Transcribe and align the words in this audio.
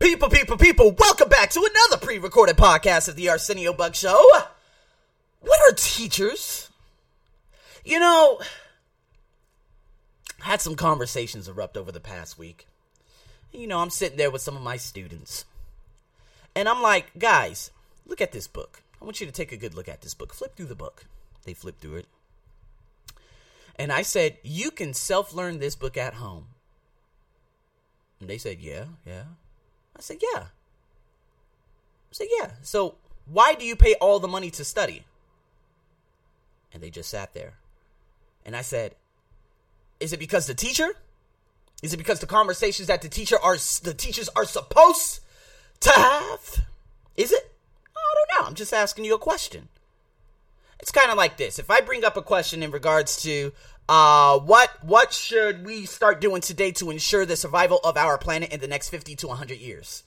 People, 0.00 0.30
people, 0.30 0.56
people, 0.56 0.92
welcome 0.98 1.28
back 1.28 1.50
to 1.50 1.60
another 1.60 2.02
pre 2.02 2.18
recorded 2.18 2.56
podcast 2.56 3.06
of 3.06 3.16
the 3.16 3.28
Arsenio 3.28 3.74
Buck 3.74 3.94
Show. 3.94 4.26
What 5.40 5.60
are 5.60 5.74
teachers? 5.76 6.70
You 7.84 8.00
know, 8.00 8.40
I 10.42 10.46
had 10.46 10.62
some 10.62 10.74
conversations 10.74 11.48
erupt 11.48 11.76
over 11.76 11.92
the 11.92 12.00
past 12.00 12.38
week. 12.38 12.66
You 13.52 13.66
know, 13.66 13.80
I'm 13.80 13.90
sitting 13.90 14.16
there 14.16 14.30
with 14.30 14.40
some 14.40 14.56
of 14.56 14.62
my 14.62 14.78
students. 14.78 15.44
And 16.56 16.66
I'm 16.66 16.80
like, 16.80 17.18
guys, 17.18 17.70
look 18.06 18.22
at 18.22 18.32
this 18.32 18.46
book. 18.46 18.82
I 19.02 19.04
want 19.04 19.20
you 19.20 19.26
to 19.26 19.32
take 19.32 19.52
a 19.52 19.58
good 19.58 19.74
look 19.74 19.88
at 19.88 20.00
this 20.00 20.14
book. 20.14 20.32
Flip 20.32 20.56
through 20.56 20.66
the 20.66 20.74
book. 20.74 21.04
They 21.44 21.52
flip 21.52 21.78
through 21.78 21.96
it. 21.96 22.06
And 23.76 23.92
I 23.92 24.00
said, 24.00 24.38
you 24.42 24.70
can 24.70 24.94
self 24.94 25.34
learn 25.34 25.58
this 25.58 25.76
book 25.76 25.98
at 25.98 26.14
home. 26.14 26.46
And 28.18 28.30
they 28.30 28.38
said, 28.38 28.60
yeah, 28.60 28.84
yeah. 29.06 29.24
I 29.96 30.00
said, 30.00 30.18
yeah. 30.22 30.44
I 30.44 32.12
said, 32.12 32.28
yeah. 32.38 32.52
So 32.62 32.96
why 33.26 33.54
do 33.54 33.64
you 33.64 33.76
pay 33.76 33.94
all 33.94 34.18
the 34.18 34.28
money 34.28 34.50
to 34.50 34.64
study? 34.64 35.04
And 36.72 36.82
they 36.82 36.90
just 36.90 37.10
sat 37.10 37.34
there. 37.34 37.54
And 38.44 38.56
I 38.56 38.62
said, 38.62 38.94
is 39.98 40.12
it 40.12 40.18
because 40.18 40.46
the 40.46 40.54
teacher? 40.54 40.96
Is 41.82 41.92
it 41.94 41.98
because 41.98 42.20
the 42.20 42.26
conversations 42.26 42.88
that 42.88 43.02
the 43.02 43.08
teacher 43.08 43.38
are 43.42 43.56
the 43.82 43.94
teachers 43.94 44.28
are 44.36 44.44
supposed 44.44 45.20
to 45.80 45.90
have? 45.90 46.64
Is 47.16 47.32
it? 47.32 47.52
I 47.96 48.14
don't 48.14 48.42
know. 48.42 48.48
I'm 48.48 48.54
just 48.54 48.72
asking 48.72 49.04
you 49.04 49.14
a 49.14 49.18
question. 49.18 49.68
It's 50.78 50.90
kind 50.90 51.10
of 51.10 51.16
like 51.16 51.36
this. 51.36 51.58
If 51.58 51.70
I 51.70 51.80
bring 51.80 52.04
up 52.04 52.16
a 52.16 52.22
question 52.22 52.62
in 52.62 52.70
regards 52.70 53.22
to 53.22 53.52
uh, 53.90 54.38
what 54.38 54.70
what 54.84 55.12
should 55.12 55.66
we 55.66 55.84
start 55.84 56.20
doing 56.20 56.40
today 56.40 56.70
to 56.70 56.90
ensure 56.90 57.26
the 57.26 57.34
survival 57.34 57.80
of 57.82 57.96
our 57.96 58.16
planet 58.18 58.52
in 58.52 58.60
the 58.60 58.68
next 58.68 58.88
50 58.88 59.16
to 59.16 59.26
100 59.26 59.58
years? 59.58 60.04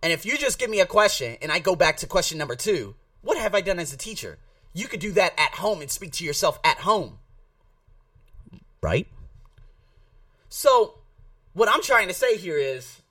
And 0.00 0.12
if 0.12 0.24
you 0.24 0.38
just 0.38 0.60
give 0.60 0.70
me 0.70 0.78
a 0.78 0.86
question 0.86 1.36
and 1.42 1.50
I 1.50 1.58
go 1.58 1.74
back 1.74 1.96
to 1.98 2.06
question 2.06 2.38
number 2.38 2.54
2, 2.54 2.94
what 3.22 3.36
have 3.36 3.56
I 3.56 3.62
done 3.62 3.80
as 3.80 3.92
a 3.92 3.96
teacher? 3.96 4.38
You 4.72 4.86
could 4.86 5.00
do 5.00 5.10
that 5.10 5.32
at 5.36 5.56
home 5.56 5.80
and 5.80 5.90
speak 5.90 6.12
to 6.12 6.24
yourself 6.24 6.60
at 6.62 6.78
home. 6.78 7.18
Right? 8.80 9.08
So, 10.48 11.00
what 11.54 11.68
I'm 11.68 11.82
trying 11.82 12.06
to 12.06 12.14
say 12.14 12.36
here 12.36 12.58
is 12.58 13.02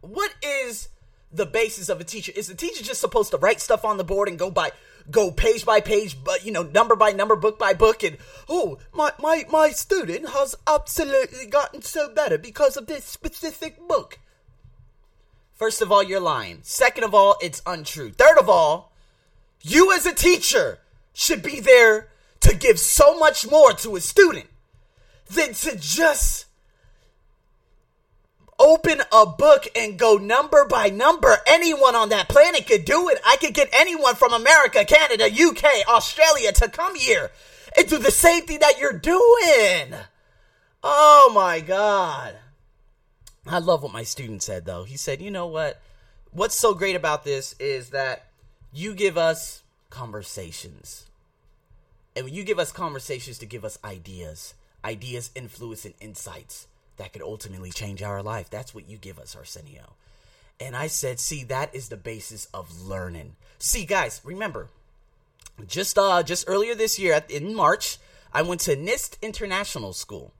what 0.00 0.34
is 0.42 0.88
the 1.30 1.46
basis 1.46 1.88
of 1.88 2.00
a 2.00 2.04
teacher? 2.04 2.32
Is 2.34 2.48
the 2.48 2.56
teacher 2.56 2.82
just 2.82 3.00
supposed 3.00 3.30
to 3.30 3.36
write 3.36 3.60
stuff 3.60 3.84
on 3.84 3.98
the 3.98 4.04
board 4.04 4.28
and 4.28 4.36
go 4.36 4.50
by 4.50 4.72
go 5.10 5.30
page 5.30 5.64
by 5.64 5.80
page, 5.80 6.22
but 6.22 6.44
you 6.44 6.52
know, 6.52 6.62
number 6.62 6.96
by 6.96 7.12
number, 7.12 7.36
book 7.36 7.58
by 7.58 7.74
book, 7.74 8.02
and 8.02 8.16
oh, 8.48 8.78
my 8.92 9.12
my 9.20 9.44
my 9.50 9.70
student 9.70 10.30
has 10.30 10.56
absolutely 10.66 11.46
gotten 11.46 11.82
so 11.82 12.12
better 12.12 12.38
because 12.38 12.76
of 12.76 12.86
this 12.86 13.04
specific 13.04 13.86
book. 13.86 14.18
First 15.54 15.80
of 15.80 15.92
all, 15.92 16.02
you're 16.02 16.20
lying. 16.20 16.60
Second 16.62 17.04
of 17.04 17.14
all, 17.14 17.36
it's 17.40 17.62
untrue. 17.64 18.10
Third 18.10 18.38
of 18.38 18.48
all, 18.48 18.92
you 19.62 19.92
as 19.92 20.04
a 20.04 20.14
teacher 20.14 20.80
should 21.12 21.42
be 21.42 21.60
there 21.60 22.08
to 22.40 22.54
give 22.54 22.78
so 22.78 23.18
much 23.18 23.48
more 23.48 23.72
to 23.72 23.96
a 23.96 24.00
student 24.00 24.46
than 25.30 25.54
to 25.54 25.76
just 25.76 26.43
open 28.58 29.00
a 29.12 29.26
book 29.26 29.64
and 29.74 29.98
go 29.98 30.16
number 30.16 30.64
by 30.64 30.88
number. 30.88 31.38
Anyone 31.46 31.94
on 31.94 32.08
that 32.10 32.28
planet 32.28 32.66
could 32.66 32.84
do 32.84 33.08
it. 33.08 33.18
I 33.26 33.36
could 33.36 33.54
get 33.54 33.68
anyone 33.72 34.14
from 34.14 34.32
America, 34.32 34.84
Canada, 34.84 35.24
UK, 35.24 35.88
Australia 35.88 36.52
to 36.52 36.68
come 36.68 36.94
here 36.94 37.30
and 37.76 37.88
do 37.88 37.98
the 37.98 38.10
same 38.10 38.44
thing 38.44 38.60
that 38.60 38.78
you're 38.78 38.98
doing. 38.98 39.94
Oh 40.82 41.32
my 41.34 41.60
God. 41.60 42.36
I 43.46 43.58
love 43.58 43.82
what 43.82 43.92
my 43.92 44.04
student 44.04 44.42
said, 44.42 44.64
though. 44.64 44.84
He 44.84 44.96
said, 44.96 45.20
you 45.20 45.30
know 45.30 45.46
what? 45.46 45.80
What's 46.30 46.54
so 46.54 46.74
great 46.74 46.96
about 46.96 47.24
this 47.24 47.54
is 47.58 47.90
that 47.90 48.26
you 48.72 48.94
give 48.94 49.18
us 49.18 49.62
conversations. 49.90 51.06
And 52.16 52.24
when 52.24 52.34
you 52.34 52.44
give 52.44 52.58
us 52.58 52.72
conversations 52.72 53.38
to 53.38 53.46
give 53.46 53.64
us 53.64 53.78
ideas, 53.84 54.54
ideas, 54.84 55.30
influence, 55.34 55.84
and 55.84 55.94
insights 56.00 56.66
that 56.96 57.12
could 57.12 57.22
ultimately 57.22 57.70
change 57.70 58.02
our 58.02 58.22
life. 58.22 58.50
That's 58.50 58.74
what 58.74 58.88
you 58.88 58.96
give 58.96 59.18
us, 59.18 59.36
Arsenio. 59.36 59.94
And 60.60 60.76
I 60.76 60.86
said, 60.86 61.18
see, 61.18 61.44
that 61.44 61.74
is 61.74 61.88
the 61.88 61.96
basis 61.96 62.46
of 62.54 62.82
learning. 62.82 63.36
See, 63.58 63.84
guys, 63.84 64.20
remember, 64.24 64.68
just 65.66 65.98
uh 65.98 66.22
just 66.22 66.44
earlier 66.48 66.74
this 66.74 66.98
year 66.98 67.22
in 67.28 67.54
March, 67.54 67.98
I 68.32 68.42
went 68.42 68.60
to 68.62 68.76
NIST 68.76 69.20
International 69.22 69.92
School. 69.92 70.32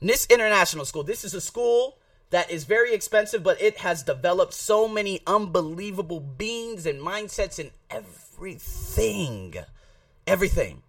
NIST 0.00 0.30
International 0.30 0.84
School. 0.84 1.04
This 1.04 1.24
is 1.24 1.34
a 1.34 1.40
school 1.40 1.96
that 2.30 2.50
is 2.50 2.64
very 2.64 2.94
expensive, 2.94 3.42
but 3.42 3.60
it 3.60 3.78
has 3.78 4.02
developed 4.02 4.54
so 4.54 4.88
many 4.88 5.20
unbelievable 5.26 6.20
beings 6.20 6.86
and 6.86 7.00
mindsets 7.00 7.58
and 7.58 7.70
everything. 7.90 9.54
Everything 10.26 10.82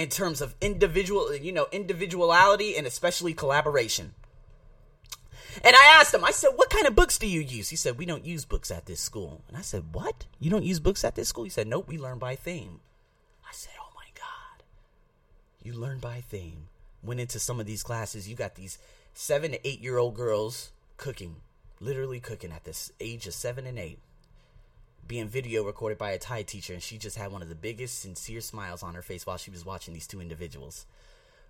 in 0.00 0.08
terms 0.08 0.40
of 0.40 0.54
individual, 0.62 1.36
you 1.36 1.52
know, 1.52 1.66
individuality 1.72 2.74
and 2.74 2.86
especially 2.86 3.34
collaboration. 3.34 4.14
And 5.62 5.76
I 5.76 5.98
asked 6.00 6.14
him, 6.14 6.24
I 6.24 6.30
said, 6.30 6.52
what 6.56 6.70
kind 6.70 6.86
of 6.86 6.94
books 6.94 7.18
do 7.18 7.26
you 7.26 7.40
use? 7.40 7.68
He 7.68 7.76
said, 7.76 7.98
we 7.98 8.06
don't 8.06 8.24
use 8.24 8.46
books 8.46 8.70
at 8.70 8.86
this 8.86 8.98
school. 8.98 9.42
And 9.46 9.58
I 9.58 9.60
said, 9.60 9.92
what? 9.92 10.24
You 10.38 10.50
don't 10.50 10.64
use 10.64 10.80
books 10.80 11.04
at 11.04 11.16
this 11.16 11.28
school? 11.28 11.44
He 11.44 11.50
said, 11.50 11.66
nope, 11.66 11.86
we 11.86 11.98
learn 11.98 12.18
by 12.18 12.34
theme. 12.34 12.80
I 13.44 13.52
said, 13.52 13.74
oh 13.78 13.92
my 13.94 14.06
God. 14.14 14.64
You 15.62 15.74
learn 15.74 15.98
by 15.98 16.22
theme. 16.22 16.68
Went 17.02 17.20
into 17.20 17.38
some 17.38 17.60
of 17.60 17.66
these 17.66 17.82
classes, 17.82 18.26
you 18.26 18.36
got 18.36 18.54
these 18.54 18.78
seven 19.12 19.50
to 19.50 19.68
eight 19.68 19.80
year 19.80 19.98
old 19.98 20.14
girls 20.14 20.72
cooking, 20.96 21.36
literally 21.78 22.20
cooking 22.20 22.52
at 22.52 22.64
this 22.64 22.90
age 23.00 23.26
of 23.26 23.34
seven 23.34 23.66
and 23.66 23.78
eight 23.78 23.98
being 25.06 25.28
video 25.28 25.64
recorded 25.64 25.98
by 25.98 26.10
a 26.10 26.18
Thai 26.18 26.42
teacher, 26.42 26.72
and 26.72 26.82
she 26.82 26.98
just 26.98 27.16
had 27.16 27.32
one 27.32 27.42
of 27.42 27.48
the 27.48 27.54
biggest, 27.54 28.00
sincere 28.00 28.40
smiles 28.40 28.82
on 28.82 28.94
her 28.94 29.02
face 29.02 29.26
while 29.26 29.36
she 29.36 29.50
was 29.50 29.64
watching 29.64 29.94
these 29.94 30.06
two 30.06 30.20
individuals. 30.20 30.86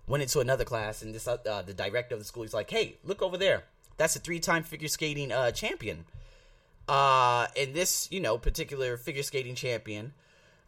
Went 0.07 0.23
into 0.23 0.39
another 0.39 0.65
class, 0.65 1.01
and 1.01 1.13
this 1.13 1.27
uh, 1.27 1.37
uh, 1.47 1.61
the 1.61 1.73
director 1.73 2.15
of 2.15 2.19
the 2.19 2.25
school, 2.25 2.43
he's 2.43 2.53
like, 2.53 2.69
"Hey, 2.69 2.97
look 3.03 3.21
over 3.21 3.37
there. 3.37 3.63
That's 3.97 4.15
a 4.15 4.19
three-time 4.19 4.63
figure 4.63 4.87
skating 4.87 5.31
uh, 5.31 5.51
champion. 5.51 6.05
Uh, 6.87 7.47
and 7.55 7.73
this, 7.73 8.07
you 8.11 8.19
know, 8.19 8.37
particular 8.37 8.97
figure 8.97 9.23
skating 9.23 9.55
champion." 9.55 10.13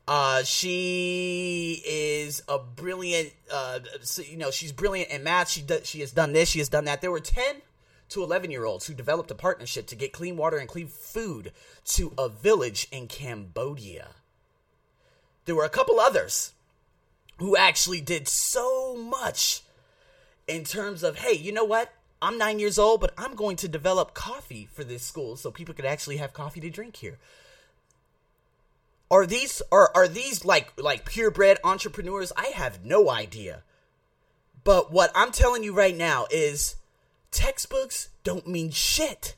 Uh, 0.05 0.43
she 0.43 1.81
is 1.85 2.43
a 2.49 2.59
brilliant, 2.59 3.31
uh, 3.51 3.79
you 4.25 4.35
know, 4.35 4.51
she's 4.51 4.73
brilliant 4.73 5.09
in 5.09 5.23
math. 5.23 5.49
She 5.49 5.61
does, 5.61 5.87
she 5.87 6.01
has 6.01 6.11
done 6.11 6.33
this, 6.33 6.49
she 6.49 6.59
has 6.59 6.67
done 6.67 6.85
that. 6.85 6.99
There 6.99 7.11
were 7.11 7.21
10 7.21 7.61
to 8.13 8.23
11 8.23 8.51
year 8.51 8.65
olds 8.65 8.87
who 8.87 8.93
developed 8.93 9.31
a 9.31 9.35
partnership 9.35 9.87
to 9.87 9.95
get 9.95 10.13
clean 10.13 10.37
water 10.37 10.57
and 10.57 10.69
clean 10.69 10.87
food 10.87 11.51
to 11.85 12.13
a 12.17 12.29
village 12.29 12.87
in 12.91 13.07
Cambodia. 13.07 14.09
There 15.45 15.55
were 15.55 15.65
a 15.65 15.69
couple 15.69 15.99
others 15.99 16.53
who 17.37 17.57
actually 17.57 18.01
did 18.01 18.27
so 18.27 18.95
much 18.95 19.61
in 20.47 20.63
terms 20.63 21.03
of, 21.03 21.17
hey, 21.17 21.33
you 21.33 21.51
know 21.51 21.63
what? 21.63 21.91
I'm 22.21 22.37
nine 22.37 22.59
years 22.59 22.79
old, 22.79 23.01
but 23.01 23.13
I'm 23.17 23.35
going 23.35 23.57
to 23.57 23.67
develop 23.67 24.13
coffee 24.13 24.69
for 24.71 24.83
this 24.83 25.03
school 25.03 25.35
so 25.35 25.51
people 25.51 25.73
could 25.73 25.85
actually 25.85 26.17
have 26.17 26.31
coffee 26.31 26.61
to 26.61 26.69
drink 26.69 26.97
here. 26.97 27.17
Are 29.11 29.25
these 29.25 29.61
are 29.71 29.91
are 29.93 30.07
these 30.07 30.45
like 30.45 30.73
like 30.81 31.05
purebred 31.05 31.59
entrepreneurs? 31.63 32.31
I 32.37 32.47
have 32.55 32.85
no 32.85 33.09
idea. 33.09 33.63
But 34.63 34.91
what 34.91 35.11
I'm 35.13 35.31
telling 35.31 35.63
you 35.63 35.73
right 35.73 35.95
now 35.95 36.25
is 36.31 36.77
textbooks 37.33 38.09
don't 38.23 38.47
mean 38.47 38.71
shit. 38.71 39.35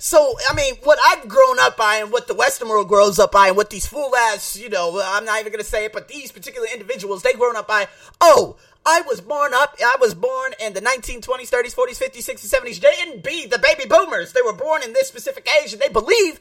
So, 0.00 0.34
I 0.48 0.54
mean, 0.54 0.76
what 0.84 0.98
I've 1.04 1.28
grown 1.28 1.58
up 1.58 1.76
by 1.76 1.96
and 1.96 2.12
what 2.12 2.28
the 2.28 2.34
Western 2.34 2.68
world 2.68 2.86
grows 2.86 3.18
up 3.18 3.32
by 3.32 3.48
and 3.48 3.56
what 3.56 3.70
these 3.70 3.86
fool 3.86 4.14
ass, 4.14 4.56
you 4.56 4.68
know, 4.68 5.02
I'm 5.04 5.24
not 5.24 5.40
even 5.40 5.50
going 5.50 5.62
to 5.62 5.68
say 5.68 5.86
it, 5.86 5.92
but 5.92 6.06
these 6.06 6.30
particular 6.30 6.68
individuals, 6.72 7.22
they 7.22 7.32
grown 7.32 7.56
up 7.56 7.66
by, 7.66 7.88
oh, 8.20 8.56
I 8.86 9.00
was 9.02 9.20
born 9.20 9.52
up, 9.54 9.74
I 9.80 9.96
was 10.00 10.14
born 10.14 10.52
in 10.60 10.72
the 10.72 10.80
1920s, 10.80 11.50
30s, 11.50 11.74
40s, 11.74 11.98
50s, 11.98 12.30
60s, 12.30 12.54
70s. 12.54 12.80
They 12.80 12.92
didn't 12.92 13.24
be 13.24 13.46
the 13.46 13.58
baby 13.58 13.88
boomers. 13.88 14.32
They 14.32 14.42
were 14.42 14.52
born 14.52 14.84
in 14.84 14.92
this 14.92 15.08
specific 15.08 15.48
age 15.60 15.72
and 15.72 15.82
they 15.82 15.88
believe 15.88 16.38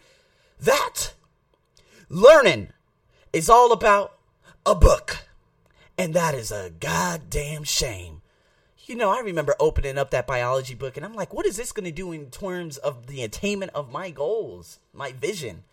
that 0.60 1.14
learning 2.10 2.70
is 3.34 3.50
all 3.50 3.72
about 3.72 4.20
a 4.68 4.76
book. 4.76 5.26
And 5.98 6.14
that 6.14 6.36
is 6.36 6.52
a 6.52 6.70
goddamn 6.80 7.64
shame 7.64 8.22
you 8.88 8.96
know, 8.96 9.10
I 9.10 9.20
remember 9.20 9.56
opening 9.60 9.98
up 9.98 10.12
that 10.12 10.28
biology 10.28 10.74
book 10.74 10.98
and 10.98 11.06
I'm 11.06 11.14
like, 11.14 11.34
what 11.34 11.46
is 11.46 11.58
this 11.58 11.72
going 11.72 11.86
to 11.86 11.92
do 11.92 12.12
in 12.12 12.30
terms 12.30 12.78
of 12.78 13.08
the 13.08 13.24
attainment 13.24 13.72
of 13.76 13.92
my 13.92 14.10
goals, 14.10 14.80
my 14.94 15.12
vision? 15.12 15.64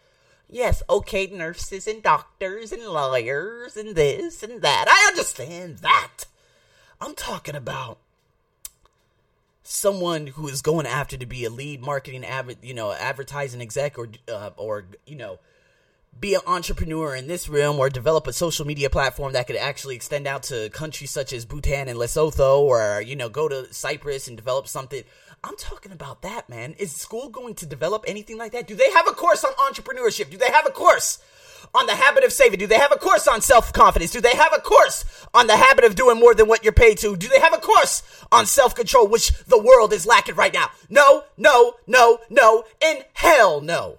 Yes, 0.48 0.82
okay, 0.88 1.26
nurses 1.26 1.86
and 1.86 2.02
doctors 2.02 2.72
and 2.72 2.82
lawyers 2.82 3.76
and 3.76 3.94
this 3.94 4.42
and 4.42 4.62
that. 4.62 4.86
I 4.88 5.08
understand 5.10 5.78
that. 5.78 6.24
I'm 7.00 7.14
talking 7.14 7.56
about 7.56 7.98
someone 9.62 10.28
who 10.28 10.46
is 10.48 10.62
going 10.62 10.86
after 10.86 11.16
to 11.16 11.26
be 11.26 11.44
a 11.44 11.50
lead 11.50 11.80
marketing, 11.80 12.24
you 12.62 12.74
know, 12.74 12.92
advertising 12.92 13.60
exec 13.60 13.98
or 13.98 14.08
uh, 14.28 14.50
or 14.56 14.84
you 15.06 15.16
know, 15.16 15.38
be 16.20 16.34
an 16.34 16.40
entrepreneur 16.46 17.14
in 17.14 17.26
this 17.26 17.48
realm 17.48 17.78
or 17.78 17.90
develop 17.90 18.26
a 18.26 18.32
social 18.32 18.66
media 18.66 18.88
platform 18.88 19.32
that 19.32 19.46
could 19.46 19.56
actually 19.56 19.96
extend 19.96 20.26
out 20.26 20.42
to 20.44 20.70
countries 20.70 21.10
such 21.10 21.32
as 21.32 21.44
Bhutan 21.44 21.88
and 21.88 21.98
Lesotho 21.98 22.60
or, 22.60 23.02
you 23.02 23.16
know, 23.16 23.28
go 23.28 23.48
to 23.48 23.72
Cyprus 23.72 24.28
and 24.28 24.36
develop 24.36 24.68
something. 24.68 25.02
I'm 25.42 25.56
talking 25.56 25.92
about 25.92 26.22
that, 26.22 26.48
man. 26.48 26.74
Is 26.78 26.92
school 26.92 27.28
going 27.28 27.54
to 27.56 27.66
develop 27.66 28.04
anything 28.06 28.38
like 28.38 28.52
that? 28.52 28.66
Do 28.66 28.74
they 28.74 28.90
have 28.92 29.06
a 29.06 29.12
course 29.12 29.44
on 29.44 29.52
entrepreneurship? 29.54 30.30
Do 30.30 30.38
they 30.38 30.50
have 30.50 30.66
a 30.66 30.70
course 30.70 31.18
on 31.74 31.86
the 31.86 31.94
habit 31.94 32.24
of 32.24 32.32
saving? 32.32 32.58
Do 32.58 32.66
they 32.66 32.78
have 32.78 32.92
a 32.92 32.96
course 32.98 33.28
on 33.28 33.42
self 33.42 33.72
confidence? 33.72 34.10
Do 34.10 34.22
they 34.22 34.34
have 34.34 34.54
a 34.56 34.60
course 34.60 35.04
on 35.34 35.46
the 35.46 35.56
habit 35.56 35.84
of 35.84 35.96
doing 35.96 36.18
more 36.18 36.34
than 36.34 36.48
what 36.48 36.64
you're 36.64 36.72
paid 36.72 36.96
to? 36.98 37.16
Do 37.16 37.28
they 37.28 37.40
have 37.40 37.52
a 37.52 37.58
course 37.58 38.02
on 38.32 38.46
self 38.46 38.74
control, 38.74 39.06
which 39.06 39.32
the 39.44 39.62
world 39.62 39.92
is 39.92 40.06
lacking 40.06 40.36
right 40.36 40.52
now? 40.52 40.70
No, 40.88 41.24
no, 41.36 41.74
no, 41.86 42.20
no, 42.30 42.64
and 42.82 43.04
hell 43.12 43.60
no. 43.60 43.96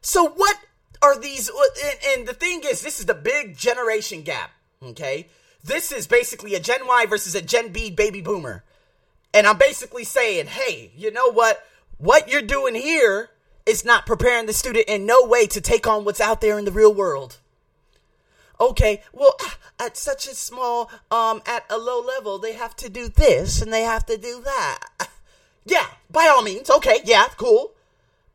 So, 0.00 0.28
what 0.28 0.56
are 1.02 1.18
these? 1.18 1.48
And, 1.48 1.98
and 2.08 2.28
the 2.28 2.34
thing 2.34 2.62
is, 2.64 2.82
this 2.82 3.00
is 3.00 3.06
the 3.06 3.14
big 3.14 3.56
generation 3.56 4.22
gap, 4.22 4.50
okay? 4.82 5.28
This 5.62 5.92
is 5.92 6.06
basically 6.06 6.54
a 6.54 6.60
Gen 6.60 6.86
Y 6.86 7.06
versus 7.06 7.34
a 7.34 7.42
Gen 7.42 7.72
B 7.72 7.90
baby 7.90 8.20
boomer. 8.20 8.64
And 9.32 9.46
I'm 9.46 9.58
basically 9.58 10.04
saying, 10.04 10.46
hey, 10.46 10.90
you 10.96 11.10
know 11.10 11.30
what? 11.30 11.64
What 11.98 12.28
you're 12.28 12.42
doing 12.42 12.74
here 12.74 13.30
is 13.66 13.84
not 13.84 14.06
preparing 14.06 14.46
the 14.46 14.52
student 14.52 14.86
in 14.88 15.06
no 15.06 15.24
way 15.24 15.46
to 15.46 15.60
take 15.60 15.86
on 15.86 16.04
what's 16.04 16.20
out 16.20 16.40
there 16.40 16.58
in 16.58 16.64
the 16.64 16.72
real 16.72 16.92
world. 16.92 17.38
Okay, 18.60 19.02
well, 19.12 19.36
at 19.78 19.96
such 19.96 20.26
a 20.26 20.34
small, 20.34 20.90
um, 21.10 21.40
at 21.46 21.64
a 21.70 21.78
low 21.78 22.00
level, 22.00 22.38
they 22.38 22.52
have 22.52 22.76
to 22.76 22.90
do 22.90 23.08
this 23.08 23.62
and 23.62 23.72
they 23.72 23.82
have 23.82 24.04
to 24.06 24.16
do 24.16 24.42
that. 24.44 24.78
Yeah, 25.66 25.86
by 26.10 26.26
all 26.26 26.42
means, 26.42 26.70
okay, 26.70 27.00
yeah, 27.04 27.26
cool. 27.36 27.72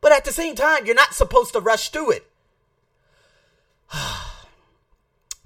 But 0.00 0.12
at 0.12 0.24
the 0.24 0.32
same 0.32 0.54
time, 0.54 0.86
you're 0.86 0.94
not 0.94 1.12
supposed 1.12 1.52
to 1.54 1.60
rush 1.60 1.88
through 1.88 2.12
it. 2.12 2.30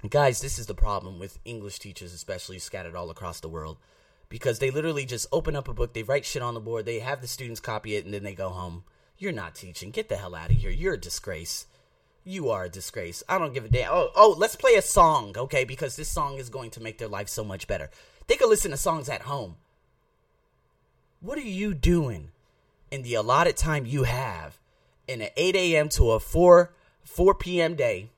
Guys, 0.09 0.41
this 0.41 0.57
is 0.57 0.65
the 0.65 0.73
problem 0.73 1.19
with 1.19 1.39
English 1.45 1.77
teachers, 1.77 2.13
especially 2.13 2.57
scattered 2.57 2.95
all 2.95 3.11
across 3.11 3.39
the 3.39 3.49
world 3.49 3.77
because 4.29 4.59
they 4.59 4.71
literally 4.71 5.05
just 5.05 5.27
open 5.31 5.55
up 5.55 5.67
a 5.67 5.73
book, 5.73 5.93
they 5.93 6.01
write 6.03 6.25
shit 6.25 6.41
on 6.41 6.53
the 6.55 6.59
board, 6.59 6.85
they 6.85 6.99
have 6.99 7.21
the 7.21 7.27
students 7.27 7.59
copy 7.59 7.95
it, 7.95 8.05
and 8.05 8.13
then 8.13 8.23
they 8.23 8.33
go 8.33 8.49
home. 8.49 8.83
You're 9.17 9.31
not 9.31 9.53
teaching. 9.53 9.91
Get 9.91 10.09
the 10.09 10.15
hell 10.15 10.33
out 10.33 10.49
of 10.49 10.57
here. 10.57 10.71
You're 10.71 10.95
a 10.95 10.99
disgrace. 10.99 11.67
You 12.23 12.49
are 12.49 12.63
a 12.63 12.69
disgrace. 12.69 13.21
I 13.29 13.37
don't 13.37 13.53
give 13.53 13.65
a 13.65 13.69
damn. 13.69 13.91
Oh, 13.91 14.09
oh, 14.15 14.35
let's 14.35 14.55
play 14.55 14.75
a 14.75 14.81
song, 14.81 15.35
okay? 15.37 15.63
Because 15.63 15.95
this 15.95 16.09
song 16.09 16.37
is 16.37 16.49
going 16.49 16.71
to 16.71 16.81
make 16.81 16.97
their 16.97 17.07
life 17.07 17.29
so 17.29 17.43
much 17.43 17.67
better. 17.67 17.91
They 18.25 18.35
can 18.35 18.49
listen 18.49 18.71
to 18.71 18.77
songs 18.77 19.09
at 19.09 19.23
home. 19.23 19.57
What 21.19 21.37
are 21.37 21.41
you 21.41 21.75
doing 21.75 22.29
in 22.89 23.03
the 23.03 23.13
allotted 23.13 23.57
time 23.57 23.85
you 23.85 24.03
have 24.03 24.57
in 25.07 25.21
an 25.21 25.29
8 25.37 25.55
a.m. 25.55 25.89
to 25.89 26.11
a 26.11 26.19
4 26.19 26.73
4 27.03 27.35
p.m. 27.35 27.75
day 27.75 28.09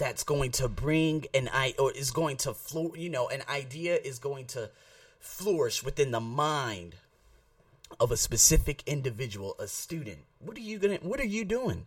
that's 0.00 0.24
going 0.24 0.50
to 0.50 0.66
bring 0.66 1.26
an 1.34 1.48
i 1.52 1.74
or 1.78 1.92
is 1.92 2.10
going 2.10 2.36
to 2.36 2.54
you 2.96 3.08
know 3.08 3.28
an 3.28 3.42
idea 3.48 3.96
is 3.96 4.18
going 4.18 4.46
to 4.46 4.70
flourish 5.20 5.84
within 5.84 6.10
the 6.10 6.20
mind 6.20 6.96
of 7.98 8.10
a 8.10 8.16
specific 8.16 8.82
individual, 8.86 9.54
a 9.58 9.66
student. 9.66 10.18
What 10.38 10.56
are 10.56 10.60
you 10.60 10.78
gonna 10.78 10.98
what 11.02 11.20
are 11.20 11.26
you 11.26 11.44
doing? 11.44 11.86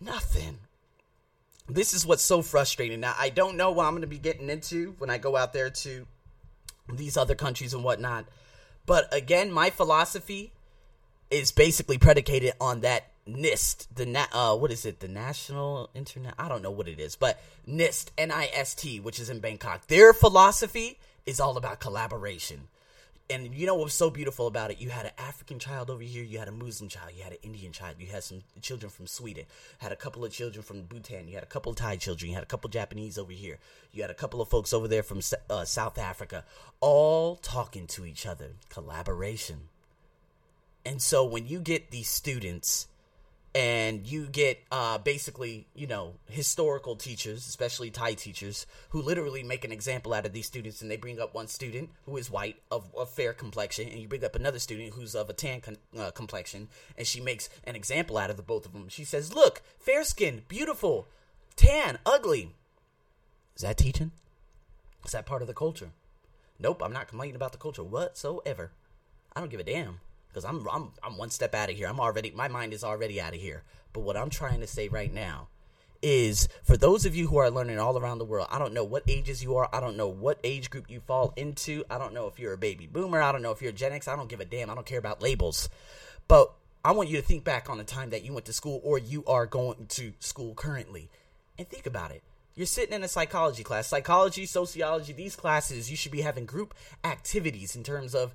Nothing. 0.00 0.58
This 1.68 1.94
is 1.94 2.06
what's 2.06 2.22
so 2.22 2.42
frustrating. 2.42 3.00
Now 3.00 3.14
I 3.18 3.28
don't 3.28 3.56
know 3.56 3.70
what 3.70 3.86
I'm 3.86 3.94
gonna 3.94 4.06
be 4.06 4.18
getting 4.18 4.50
into 4.50 4.94
when 4.98 5.10
I 5.10 5.18
go 5.18 5.36
out 5.36 5.52
there 5.52 5.70
to 5.70 6.06
these 6.92 7.16
other 7.16 7.34
countries 7.34 7.74
and 7.74 7.84
whatnot. 7.84 8.26
But 8.86 9.12
again, 9.14 9.52
my 9.52 9.70
philosophy 9.70 10.52
is 11.30 11.52
basically 11.52 11.98
predicated 11.98 12.54
on 12.60 12.80
that 12.80 13.09
NIST, 13.36 13.86
the 13.94 14.06
na- 14.06 14.26
uh, 14.32 14.56
what 14.56 14.72
is 14.72 14.84
it? 14.84 15.00
The 15.00 15.08
National 15.08 15.90
Internet? 15.94 16.34
I 16.38 16.48
don't 16.48 16.62
know 16.62 16.70
what 16.70 16.88
it 16.88 16.98
is, 16.98 17.16
but 17.16 17.40
NIST, 17.68 18.10
N 18.18 18.30
I 18.30 18.50
S 18.52 18.74
T, 18.74 19.00
which 19.00 19.20
is 19.20 19.30
in 19.30 19.40
Bangkok. 19.40 19.86
Their 19.86 20.12
philosophy 20.12 20.98
is 21.26 21.40
all 21.40 21.56
about 21.56 21.80
collaboration. 21.80 22.68
And 23.28 23.54
you 23.54 23.64
know 23.64 23.76
what 23.76 23.84
was 23.84 23.94
so 23.94 24.10
beautiful 24.10 24.48
about 24.48 24.72
it? 24.72 24.80
You 24.80 24.88
had 24.88 25.06
an 25.06 25.12
African 25.16 25.60
child 25.60 25.88
over 25.88 26.02
here, 26.02 26.24
you 26.24 26.40
had 26.40 26.48
a 26.48 26.52
Muslim 26.52 26.88
child, 26.88 27.12
you 27.16 27.22
had 27.22 27.32
an 27.32 27.38
Indian 27.44 27.70
child, 27.70 27.94
you 28.00 28.08
had 28.08 28.24
some 28.24 28.42
children 28.60 28.90
from 28.90 29.06
Sweden, 29.06 29.44
had 29.78 29.92
a 29.92 29.96
couple 29.96 30.24
of 30.24 30.32
children 30.32 30.64
from 30.64 30.82
Bhutan, 30.82 31.28
you 31.28 31.34
had 31.34 31.44
a 31.44 31.46
couple 31.46 31.70
of 31.70 31.78
Thai 31.78 31.94
children, 31.94 32.30
you 32.30 32.34
had 32.34 32.42
a 32.42 32.46
couple 32.46 32.66
of 32.66 32.72
Japanese 32.72 33.16
over 33.18 33.30
here, 33.30 33.58
you 33.92 34.02
had 34.02 34.10
a 34.10 34.14
couple 34.14 34.40
of 34.40 34.48
folks 34.48 34.72
over 34.72 34.88
there 34.88 35.04
from 35.04 35.20
uh, 35.48 35.64
South 35.64 35.96
Africa, 35.96 36.44
all 36.80 37.36
talking 37.36 37.86
to 37.86 38.04
each 38.04 38.26
other. 38.26 38.54
Collaboration. 38.68 39.68
And 40.84 41.00
so 41.00 41.24
when 41.24 41.46
you 41.46 41.60
get 41.60 41.92
these 41.92 42.08
students 42.08 42.88
and 43.54 44.06
you 44.06 44.26
get 44.26 44.62
uh, 44.70 44.98
basically, 44.98 45.66
you 45.74 45.86
know, 45.86 46.14
historical 46.28 46.94
teachers, 46.94 47.48
especially 47.48 47.90
Thai 47.90 48.14
teachers, 48.14 48.64
who 48.90 49.02
literally 49.02 49.42
make 49.42 49.64
an 49.64 49.72
example 49.72 50.14
out 50.14 50.24
of 50.24 50.32
these 50.32 50.46
students, 50.46 50.80
and 50.80 50.90
they 50.90 50.96
bring 50.96 51.20
up 51.20 51.34
one 51.34 51.48
student 51.48 51.90
who 52.06 52.16
is 52.16 52.30
white 52.30 52.62
of, 52.70 52.94
of 52.96 53.10
fair 53.10 53.32
complexion, 53.32 53.88
and 53.88 54.00
you 54.00 54.06
bring 54.06 54.24
up 54.24 54.36
another 54.36 54.60
student 54.60 54.94
who's 54.94 55.16
of 55.16 55.28
a 55.28 55.32
tan 55.32 55.60
con- 55.60 55.78
uh, 55.98 56.12
complexion, 56.12 56.68
and 56.96 57.06
she 57.06 57.20
makes 57.20 57.48
an 57.64 57.74
example 57.74 58.18
out 58.18 58.30
of 58.30 58.36
the 58.36 58.42
both 58.42 58.66
of 58.66 58.72
them. 58.72 58.88
She 58.88 59.04
says, 59.04 59.34
"Look, 59.34 59.62
fair 59.78 60.04
skin, 60.04 60.42
beautiful, 60.46 61.08
tan, 61.56 61.98
ugly." 62.06 62.54
Is 63.56 63.62
that 63.62 63.78
teaching? 63.78 64.12
Is 65.04 65.12
that 65.12 65.26
part 65.26 65.42
of 65.42 65.48
the 65.48 65.54
culture? 65.54 65.90
Nope, 66.58 66.82
I'm 66.84 66.92
not 66.92 67.08
complaining 67.08 67.36
about 67.36 67.52
the 67.52 67.58
culture 67.58 67.82
whatsoever. 67.82 68.70
I 69.34 69.40
don't 69.40 69.50
give 69.50 69.60
a 69.60 69.64
damn 69.64 70.00
because 70.30 70.44
I'm 70.44 70.66
I'm 70.68 70.90
I'm 71.02 71.16
one 71.16 71.30
step 71.30 71.54
out 71.54 71.70
of 71.70 71.76
here. 71.76 71.88
I'm 71.88 72.00
already 72.00 72.30
my 72.30 72.48
mind 72.48 72.72
is 72.72 72.84
already 72.84 73.20
out 73.20 73.34
of 73.34 73.40
here. 73.40 73.62
But 73.92 74.00
what 74.00 74.16
I'm 74.16 74.30
trying 74.30 74.60
to 74.60 74.66
say 74.66 74.88
right 74.88 75.12
now 75.12 75.48
is 76.02 76.48
for 76.62 76.76
those 76.76 77.04
of 77.04 77.14
you 77.14 77.28
who 77.28 77.36
are 77.38 77.50
learning 77.50 77.78
all 77.78 77.98
around 77.98 78.18
the 78.18 78.24
world, 78.24 78.48
I 78.50 78.58
don't 78.58 78.72
know 78.72 78.84
what 78.84 79.02
ages 79.08 79.42
you 79.42 79.56
are. 79.56 79.68
I 79.72 79.80
don't 79.80 79.96
know 79.96 80.08
what 80.08 80.38
age 80.44 80.70
group 80.70 80.88
you 80.88 81.00
fall 81.00 81.34
into. 81.36 81.84
I 81.90 81.98
don't 81.98 82.14
know 82.14 82.26
if 82.26 82.38
you're 82.38 82.54
a 82.54 82.58
baby 82.58 82.86
boomer. 82.86 83.20
I 83.20 83.32
don't 83.32 83.42
know 83.42 83.50
if 83.50 83.60
you're 83.60 83.72
Gen 83.72 83.92
X. 83.92 84.08
I 84.08 84.16
don't 84.16 84.28
give 84.28 84.40
a 84.40 84.44
damn. 84.44 84.70
I 84.70 84.74
don't 84.74 84.86
care 84.86 84.98
about 84.98 85.22
labels. 85.22 85.68
But 86.28 86.52
I 86.84 86.92
want 86.92 87.10
you 87.10 87.16
to 87.16 87.22
think 87.22 87.44
back 87.44 87.68
on 87.68 87.76
the 87.76 87.84
time 87.84 88.10
that 88.10 88.24
you 88.24 88.32
went 88.32 88.46
to 88.46 88.52
school 88.52 88.80
or 88.82 88.98
you 88.98 89.24
are 89.26 89.44
going 89.44 89.86
to 89.88 90.12
school 90.18 90.54
currently 90.54 91.10
and 91.58 91.68
think 91.68 91.86
about 91.86 92.10
it. 92.10 92.22
You're 92.54 92.66
sitting 92.66 92.94
in 92.94 93.04
a 93.04 93.08
psychology 93.08 93.62
class, 93.62 93.86
psychology, 93.86 94.46
sociology, 94.46 95.12
these 95.12 95.36
classes, 95.36 95.90
you 95.90 95.96
should 95.96 96.12
be 96.12 96.22
having 96.22 96.46
group 96.46 96.74
activities 97.04 97.76
in 97.76 97.82
terms 97.82 98.14
of 98.14 98.34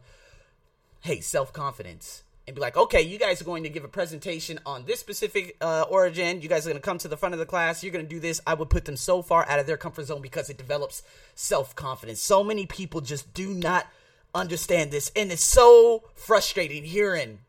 hey, 1.05 1.21
self 1.21 1.53
confidence. 1.53 2.23
And 2.47 2.53
be 2.53 2.61
like, 2.61 2.77
okay, 2.77 3.01
you 3.01 3.17
guys 3.17 3.41
are 3.41 3.45
going 3.45 3.63
to 3.63 3.69
give 3.69 3.83
a 3.83 3.87
presentation 3.87 4.59
on 4.67 4.85
this 4.85 4.99
specific 4.99 5.57
uh, 5.61 5.85
origin. 5.89 6.41
You 6.41 6.49
guys 6.49 6.67
are 6.67 6.69
going 6.69 6.79
to 6.79 6.85
come 6.85 6.99
to 6.99 7.07
the 7.07 7.17
front 7.17 7.33
of 7.33 7.39
the 7.39 7.45
class. 7.45 7.83
You're 7.83 7.93
going 7.93 8.05
to 8.05 8.09
do 8.09 8.19
this. 8.19 8.39
I 8.45 8.53
would 8.53 8.69
put 8.69 8.85
them 8.85 8.97
so 8.97 9.23
far 9.23 9.49
out 9.49 9.57
of 9.57 9.65
their 9.65 9.77
comfort 9.77 10.05
zone 10.05 10.21
because 10.21 10.49
it 10.49 10.57
develops 10.57 11.01
self 11.33 11.75
confidence. 11.75 12.21
So 12.21 12.43
many 12.43 12.65
people 12.65 13.01
just 13.01 13.33
do 13.33 13.53
not 13.53 13.87
understand 14.35 14.91
this. 14.91 15.11
And 15.15 15.31
it's 15.31 15.43
so 15.43 16.03
frustrating 16.13 16.83
hearing, 16.83 17.39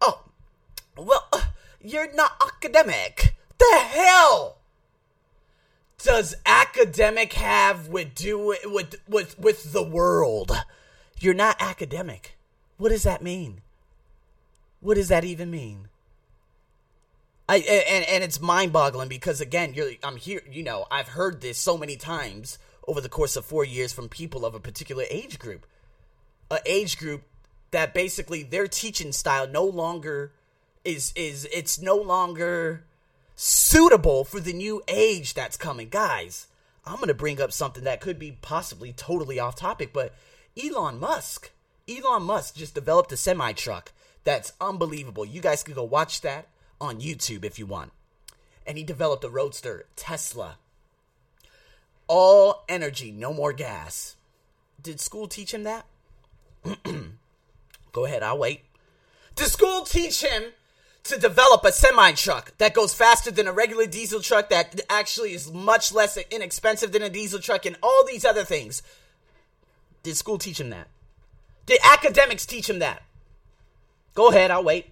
oh, 0.00 0.22
well, 0.96 1.26
uh, 1.32 1.42
you're 1.82 2.14
not 2.14 2.32
academic. 2.40 3.34
The 3.58 3.78
hell? 3.78 4.58
does 6.04 6.34
academic 6.44 7.32
have 7.32 7.88
with 7.88 8.14
do 8.14 8.54
with 8.64 8.96
with 9.08 9.38
with 9.38 9.72
the 9.72 9.82
world? 9.82 10.52
You're 11.18 11.32
not 11.32 11.56
academic. 11.60 12.33
What 12.76 12.90
does 12.90 13.04
that 13.04 13.22
mean? 13.22 13.60
What 14.80 14.94
does 14.94 15.08
that 15.08 15.24
even 15.24 15.50
mean? 15.50 15.88
I 17.48 17.58
and 17.58 18.04
and 18.06 18.24
it's 18.24 18.40
mind-boggling 18.40 19.08
because 19.08 19.40
again, 19.40 19.74
you're 19.74 19.92
I'm 20.02 20.16
here, 20.16 20.42
you 20.50 20.62
know, 20.62 20.86
I've 20.90 21.08
heard 21.08 21.40
this 21.40 21.58
so 21.58 21.76
many 21.76 21.96
times 21.96 22.58
over 22.88 23.00
the 23.00 23.08
course 23.08 23.36
of 23.36 23.44
4 23.44 23.64
years 23.64 23.92
from 23.92 24.08
people 24.08 24.44
of 24.44 24.54
a 24.54 24.60
particular 24.60 25.04
age 25.10 25.38
group. 25.38 25.66
A 26.50 26.58
age 26.66 26.98
group 26.98 27.22
that 27.70 27.94
basically 27.94 28.42
their 28.42 28.66
teaching 28.66 29.12
style 29.12 29.46
no 29.46 29.64
longer 29.64 30.32
is 30.84 31.12
is 31.16 31.48
it's 31.52 31.80
no 31.80 31.96
longer 31.96 32.84
suitable 33.36 34.24
for 34.24 34.40
the 34.40 34.52
new 34.52 34.82
age 34.88 35.34
that's 35.34 35.56
coming. 35.56 35.88
Guys, 35.88 36.46
I'm 36.86 36.96
going 36.96 37.08
to 37.08 37.14
bring 37.14 37.40
up 37.40 37.52
something 37.52 37.84
that 37.84 38.00
could 38.00 38.18
be 38.18 38.38
possibly 38.42 38.92
totally 38.92 39.38
off 39.38 39.56
topic, 39.56 39.92
but 39.92 40.14
Elon 40.62 41.00
Musk 41.00 41.50
Elon 41.88 42.22
Musk 42.22 42.56
just 42.56 42.74
developed 42.74 43.12
a 43.12 43.16
semi 43.16 43.52
truck 43.52 43.92
that's 44.24 44.52
unbelievable. 44.60 45.24
You 45.24 45.40
guys 45.40 45.62
can 45.62 45.74
go 45.74 45.84
watch 45.84 46.22
that 46.22 46.48
on 46.80 47.00
YouTube 47.00 47.44
if 47.44 47.58
you 47.58 47.66
want. 47.66 47.92
And 48.66 48.78
he 48.78 48.84
developed 48.84 49.24
a 49.24 49.28
roadster, 49.28 49.86
Tesla. 49.94 50.56
All 52.06 52.64
energy, 52.68 53.12
no 53.12 53.32
more 53.32 53.52
gas. 53.52 54.16
Did 54.82 55.00
school 55.00 55.28
teach 55.28 55.52
him 55.52 55.64
that? 55.64 55.84
go 57.92 58.06
ahead, 58.06 58.22
I'll 58.22 58.38
wait. 58.38 58.62
Did 59.34 59.46
school 59.46 59.82
teach 59.82 60.22
him 60.22 60.52
to 61.04 61.18
develop 61.18 61.64
a 61.64 61.72
semi 61.72 62.12
truck 62.12 62.56
that 62.56 62.72
goes 62.72 62.94
faster 62.94 63.30
than 63.30 63.46
a 63.46 63.52
regular 63.52 63.86
diesel 63.86 64.20
truck 64.20 64.48
that 64.48 64.80
actually 64.88 65.34
is 65.34 65.52
much 65.52 65.92
less 65.92 66.16
inexpensive 66.30 66.92
than 66.92 67.02
a 67.02 67.10
diesel 67.10 67.40
truck 67.40 67.66
and 67.66 67.76
all 67.82 68.06
these 68.06 68.24
other 68.24 68.44
things? 68.44 68.82
Did 70.02 70.16
school 70.16 70.38
teach 70.38 70.60
him 70.60 70.70
that? 70.70 70.88
Did 71.66 71.80
academics 71.82 72.46
teach 72.46 72.68
him 72.68 72.80
that? 72.80 73.02
Go 74.14 74.28
ahead, 74.28 74.50
I'll 74.50 74.64
wait. 74.64 74.90